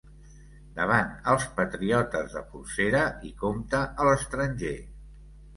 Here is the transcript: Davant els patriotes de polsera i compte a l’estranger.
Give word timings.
Davant 0.77 1.11
els 1.33 1.45
patriotes 1.59 2.33
de 2.37 2.43
polsera 2.55 3.05
i 3.31 3.35
compte 3.45 3.83
a 4.03 4.09
l’estranger. 4.09 4.77